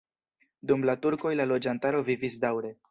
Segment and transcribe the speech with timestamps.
[0.71, 2.79] Dum la turkoj la loĝantaro vivis daŭre.